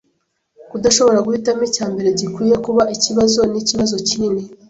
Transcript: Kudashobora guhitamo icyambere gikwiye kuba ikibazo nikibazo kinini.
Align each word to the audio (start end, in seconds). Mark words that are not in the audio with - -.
Kudashobora 0.69 1.23
guhitamo 1.25 1.61
icyambere 1.69 2.09
gikwiye 2.19 2.55
kuba 2.65 2.83
ikibazo 2.95 3.39
nikibazo 3.51 3.95
kinini. 4.07 4.41